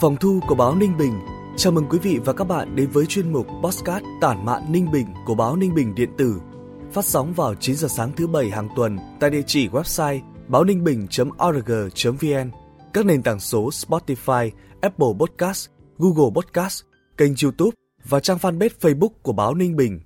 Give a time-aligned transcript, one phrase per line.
[0.00, 1.20] Phòng thu của báo Ninh Bình,
[1.56, 4.90] chào mừng quý vị và các bạn đến với chuyên mục Postcard Tản mạn Ninh
[4.90, 6.40] Bình của báo Ninh Bình điện tử,
[6.92, 10.64] phát sóng vào 9 giờ sáng thứ bảy hàng tuần tại địa chỉ website báo
[10.64, 12.50] ninh bình.org.vn,
[12.92, 16.82] các nền tảng số Spotify, Apple Podcast, Google Podcast,
[17.16, 20.00] kênh YouTube và trang fanpage Facebook của báo Ninh Bình.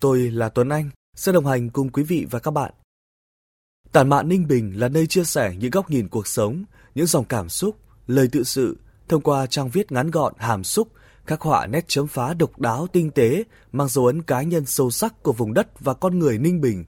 [0.00, 2.72] Tôi là Tuấn Anh, sẽ đồng hành cùng quý vị và các bạn.
[3.92, 6.64] Tản mạn Ninh Bình là nơi chia sẻ những góc nhìn cuộc sống,
[6.94, 7.76] những dòng cảm xúc,
[8.06, 8.76] lời tự sự
[9.08, 10.88] thông qua trang viết ngắn gọn hàm xúc,
[11.26, 14.90] khắc họa nét chấm phá độc đáo tinh tế, mang dấu ấn cá nhân sâu
[14.90, 16.84] sắc của vùng đất và con người Ninh Bình.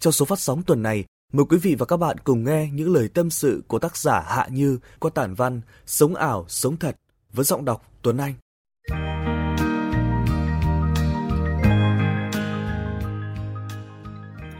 [0.00, 2.92] Trong số phát sóng tuần này, mời quý vị và các bạn cùng nghe những
[2.92, 6.96] lời tâm sự của tác giả Hạ Như qua tản văn Sống ảo, sống thật
[7.32, 8.34] với giọng đọc Tuấn Anh.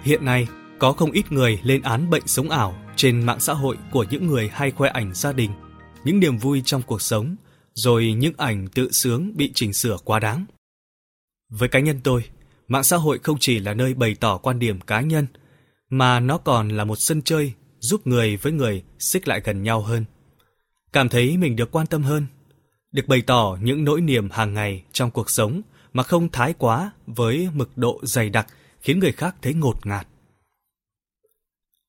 [0.03, 3.77] Hiện nay, có không ít người lên án bệnh sống ảo trên mạng xã hội
[3.93, 5.51] của những người hay khoe ảnh gia đình
[6.05, 7.37] những niềm vui trong cuộc sống,
[7.75, 10.45] rồi những ảnh tự sướng bị chỉnh sửa quá đáng.
[11.49, 12.25] Với cá nhân tôi,
[12.69, 15.27] mạng xã hội không chỉ là nơi bày tỏ quan điểm cá nhân,
[15.89, 19.83] mà nó còn là một sân chơi giúp người với người xích lại gần nhau
[19.83, 20.05] hơn.
[20.93, 22.27] Cảm thấy mình được quan tâm hơn,
[22.93, 26.93] được bày tỏ những nỗi niềm hàng ngày trong cuộc sống mà không thái quá
[27.07, 28.47] với mực độ dày đặc
[28.81, 30.07] khiến người khác thấy ngột ngạt.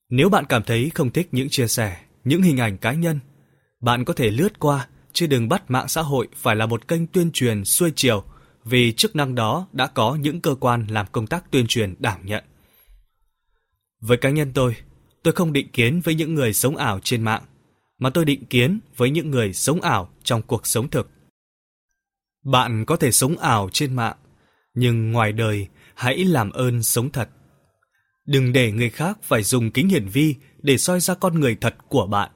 [0.09, 3.19] Nếu bạn cảm thấy không thích những chia sẻ, những hình ảnh cá nhân
[3.83, 7.07] bạn có thể lướt qua, chứ đừng bắt mạng xã hội phải là một kênh
[7.07, 8.23] tuyên truyền xuôi chiều,
[8.63, 12.19] vì chức năng đó đã có những cơ quan làm công tác tuyên truyền đảm
[12.25, 12.43] nhận.
[14.01, 14.75] Với cá nhân tôi,
[15.23, 17.43] tôi không định kiến với những người sống ảo trên mạng,
[17.99, 21.09] mà tôi định kiến với những người sống ảo trong cuộc sống thực.
[22.43, 24.17] Bạn có thể sống ảo trên mạng,
[24.73, 27.29] nhưng ngoài đời hãy làm ơn sống thật.
[28.25, 31.75] Đừng để người khác phải dùng kính hiển vi để soi ra con người thật
[31.89, 32.31] của bạn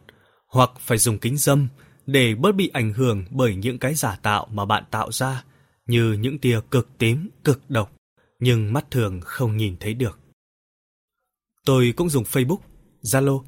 [0.47, 1.67] hoặc phải dùng kính dâm
[2.05, 5.43] để bớt bị ảnh hưởng bởi những cái giả tạo mà bạn tạo ra,
[5.85, 7.91] như những tia cực tím, cực độc,
[8.39, 10.19] nhưng mắt thường không nhìn thấy được.
[11.65, 12.59] Tôi cũng dùng Facebook,
[13.01, 13.43] Zalo.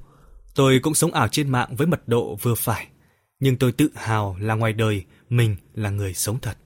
[0.56, 2.88] Tôi cũng sống ảo trên mạng với mật độ vừa phải,
[3.40, 6.58] nhưng tôi tự hào là ngoài đời mình là người sống thật.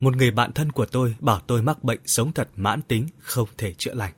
[0.00, 3.48] Một người bạn thân của tôi bảo tôi mắc bệnh sống thật mãn tính không
[3.58, 4.12] thể chữa lành.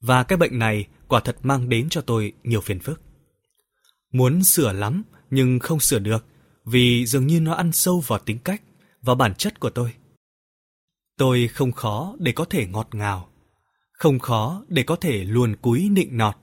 [0.00, 3.00] Và cái bệnh này quả thật mang đến cho tôi nhiều phiền phức.
[4.12, 6.26] Muốn sửa lắm nhưng không sửa được
[6.64, 8.62] vì dường như nó ăn sâu vào tính cách,
[9.02, 9.94] và bản chất của tôi.
[11.18, 13.28] Tôi không khó để có thể ngọt ngào,
[13.92, 16.36] không khó để có thể luồn cúi nịnh nọt,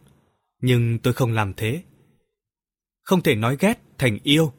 [0.61, 1.83] nhưng tôi không làm thế.
[3.03, 4.53] Không thể nói ghét thành yêu,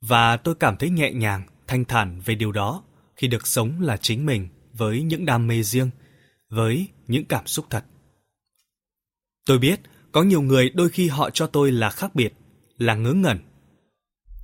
[0.00, 2.84] và tôi cảm thấy nhẹ nhàng, thanh thản về điều đó
[3.16, 5.90] khi được sống là chính mình với những đam mê riêng,
[6.48, 7.84] với những cảm xúc thật.
[9.46, 9.80] Tôi biết
[10.14, 12.34] có nhiều người đôi khi họ cho tôi là khác biệt,
[12.78, 13.38] là ngớ ngẩn.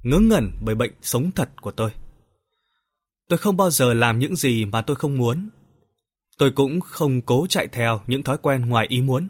[0.02, 1.90] Ngớ ngẩn bởi bệnh sống thật của tôi.
[3.28, 5.48] Tôi không bao giờ làm những gì mà tôi không muốn.
[6.38, 9.28] Tôi cũng không cố chạy theo những thói quen ngoài ý muốn,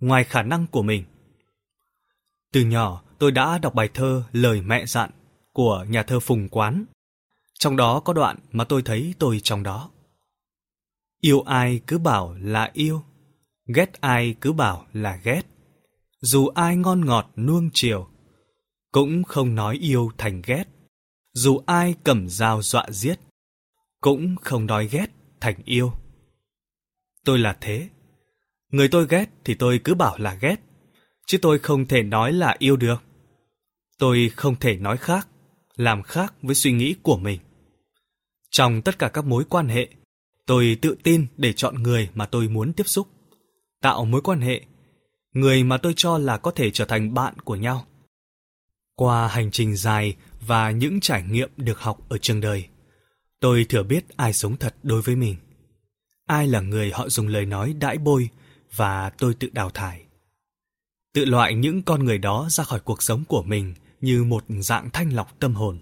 [0.00, 1.04] ngoài khả năng của mình.
[2.52, 5.10] Từ nhỏ, tôi đã đọc bài thơ Lời mẹ dặn
[5.52, 6.84] của nhà thơ Phùng Quán.
[7.58, 9.90] Trong đó có đoạn mà tôi thấy tôi trong đó.
[11.20, 13.02] Yêu ai cứ bảo là yêu,
[13.66, 15.42] ghét ai cứ bảo là ghét
[16.20, 18.08] dù ai ngon ngọt nuông chiều,
[18.92, 20.64] cũng không nói yêu thành ghét.
[21.32, 23.20] Dù ai cầm dao dọa giết,
[24.00, 25.06] cũng không nói ghét
[25.40, 25.92] thành yêu.
[27.24, 27.88] Tôi là thế.
[28.70, 30.56] Người tôi ghét thì tôi cứ bảo là ghét,
[31.26, 33.02] chứ tôi không thể nói là yêu được.
[33.98, 35.28] Tôi không thể nói khác,
[35.76, 37.40] làm khác với suy nghĩ của mình.
[38.50, 39.88] Trong tất cả các mối quan hệ,
[40.46, 43.08] tôi tự tin để chọn người mà tôi muốn tiếp xúc,
[43.80, 44.62] tạo mối quan hệ
[45.40, 47.86] người mà tôi cho là có thể trở thành bạn của nhau.
[48.94, 52.68] Qua hành trình dài và những trải nghiệm được học ở trường đời,
[53.40, 55.36] tôi thừa biết ai sống thật đối với mình.
[56.26, 58.28] Ai là người họ dùng lời nói đãi bôi
[58.76, 60.04] và tôi tự đào thải.
[61.14, 64.90] Tự loại những con người đó ra khỏi cuộc sống của mình như một dạng
[64.90, 65.78] thanh lọc tâm hồn.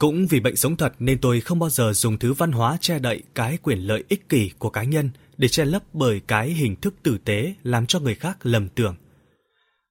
[0.00, 2.98] Cũng vì bệnh sống thật nên tôi không bao giờ dùng thứ văn hóa che
[2.98, 6.76] đậy cái quyền lợi ích kỷ của cá nhân để che lấp bởi cái hình
[6.76, 8.96] thức tử tế làm cho người khác lầm tưởng.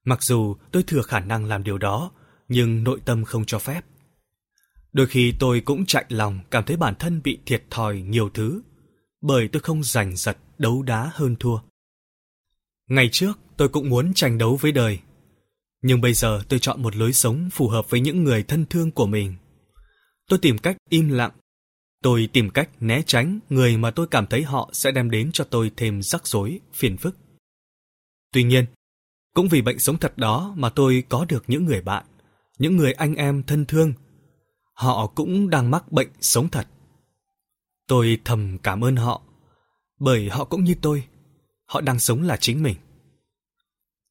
[0.06, 2.12] Mặc dù tôi thừa khả năng làm điều đó,
[2.48, 3.82] nhưng nội tâm không cho phép.
[4.94, 8.62] Đôi khi tôi cũng chạy lòng cảm thấy bản thân bị thiệt thòi nhiều thứ,
[9.22, 11.60] bởi tôi không giành giật đấu đá hơn thua.
[12.88, 15.00] Ngày trước tôi cũng muốn tranh đấu với đời,
[15.82, 18.92] nhưng bây giờ tôi chọn một lối sống phù hợp với những người thân thương
[18.92, 19.36] của mình.
[20.30, 21.32] Tôi tìm cách im lặng.
[22.04, 25.44] Tôi tìm cách né tránh người mà tôi cảm thấy họ sẽ đem đến cho
[25.44, 27.16] tôi thêm rắc rối, phiền phức.
[28.32, 28.66] Tuy nhiên,
[29.34, 32.06] cũng vì bệnh sống thật đó mà tôi có được những người bạn,
[32.60, 33.94] những người anh em thân thương.
[34.74, 36.68] Họ cũng đang mắc bệnh sống thật.
[37.88, 39.22] Tôi thầm cảm ơn họ,
[40.00, 41.04] bởi họ cũng như tôi,
[41.66, 42.76] họ đang sống là chính mình.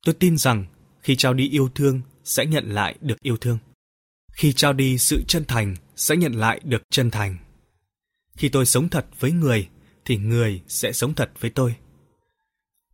[0.06, 0.66] Tôi tin rằng
[1.00, 3.58] khi trao đi yêu thương sẽ nhận lại được yêu thương.
[4.32, 7.36] Khi trao đi sự chân thành sẽ nhận lại được chân thành.
[8.36, 9.68] Khi tôi sống thật với người
[10.04, 11.74] thì người sẽ sống thật với tôi.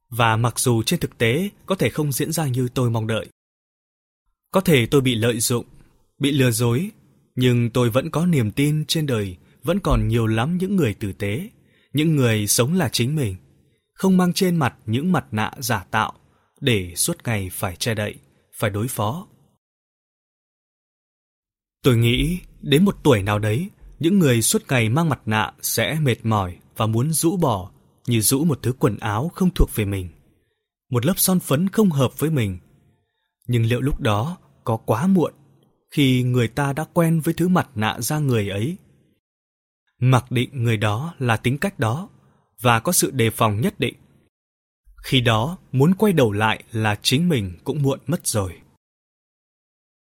[0.08, 3.26] Và mặc dù trên thực tế có thể không diễn ra như tôi mong đợi.
[4.52, 5.66] Có thể tôi bị lợi dụng,
[6.18, 6.90] bị lừa dối,
[7.34, 11.12] nhưng tôi vẫn có niềm tin trên đời vẫn còn nhiều lắm những người tử
[11.12, 11.50] tế,
[11.92, 13.36] những người sống là chính mình,
[13.94, 16.12] không mang trên mặt những mặt nạ giả tạo
[16.60, 18.14] để suốt ngày phải che đậy,
[18.58, 19.26] phải đối phó.
[21.84, 25.98] Tôi nghĩ đến một tuổi nào đấy, những người suốt ngày mang mặt nạ sẽ
[26.00, 27.70] mệt mỏi và muốn rũ bỏ
[28.06, 30.08] như rũ một thứ quần áo không thuộc về mình,
[30.90, 32.58] một lớp son phấn không hợp với mình.
[33.46, 35.32] Nhưng liệu lúc đó có quá muộn
[35.90, 38.76] khi người ta đã quen với thứ mặt nạ da người ấy?
[40.00, 42.08] Mặc định người đó là tính cách đó
[42.60, 43.94] và có sự đề phòng nhất định.
[45.02, 48.52] Khi đó, muốn quay đầu lại là chính mình cũng muộn mất rồi.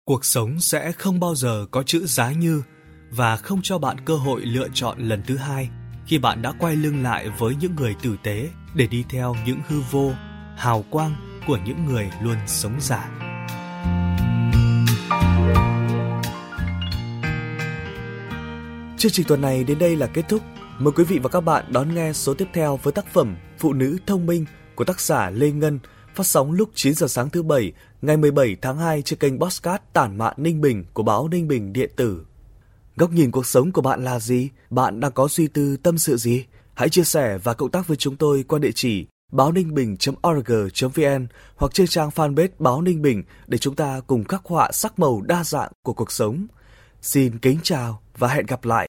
[0.08, 2.64] Cuộc sống sẽ không bao giờ có chữ giá như
[3.10, 5.70] và không cho bạn cơ hội lựa chọn lần thứ hai
[6.06, 9.60] khi bạn đã quay lưng lại với những người tử tế để đi theo những
[9.68, 10.12] hư vô,
[10.58, 13.10] hào quang của những người luôn sống giả.
[18.98, 20.42] Chương trình tuần này đến đây là kết thúc.
[20.80, 23.74] Mời quý vị và các bạn đón nghe số tiếp theo với tác phẩm Phụ
[23.74, 25.80] nữ thông minh của tác giả Lê Ngân
[26.16, 27.72] phát sóng lúc 9 giờ sáng thứ Bảy,
[28.02, 31.74] ngày 17 tháng 2 trên kênh Bosscat Tản Mạn Ninh Bình của báo Ninh Bình
[31.74, 32.26] Điện tử.
[32.96, 34.50] Góc nhìn cuộc sống của bạn là gì?
[34.70, 36.46] Bạn đang có suy tư, tâm sự gì?
[36.74, 41.28] Hãy chia sẻ và cộng tác với chúng tôi qua địa chỉ báo ninh bình.org.vn
[41.56, 45.22] hoặc trên trang fanpage báo Ninh Bình để chúng ta cùng khắc họa sắc màu
[45.22, 46.48] đa dạng của cuộc sống.
[47.02, 48.84] Xin kính chào và hẹn gặp lại